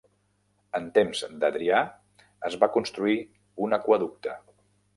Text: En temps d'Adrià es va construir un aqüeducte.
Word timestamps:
En 0.79 0.87
temps 0.95 1.21
d'Adrià 1.43 1.81
es 2.51 2.59
va 2.65 2.71
construir 2.79 3.17
un 3.67 3.79
aqüeducte. 3.81 4.39